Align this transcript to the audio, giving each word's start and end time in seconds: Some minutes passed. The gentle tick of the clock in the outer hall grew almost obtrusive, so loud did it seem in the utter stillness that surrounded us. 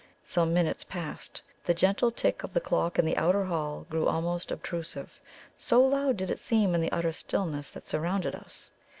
Some 0.23 0.51
minutes 0.51 0.83
passed. 0.83 1.43
The 1.63 1.75
gentle 1.75 2.09
tick 2.09 2.43
of 2.43 2.53
the 2.53 2.59
clock 2.59 2.97
in 2.97 3.05
the 3.05 3.15
outer 3.17 3.43
hall 3.45 3.85
grew 3.87 4.07
almost 4.07 4.51
obtrusive, 4.51 5.19
so 5.59 5.79
loud 5.83 6.17
did 6.17 6.31
it 6.31 6.39
seem 6.39 6.73
in 6.73 6.81
the 6.81 6.91
utter 6.91 7.11
stillness 7.11 7.69
that 7.73 7.83
surrounded 7.83 8.33
us. 8.33 8.71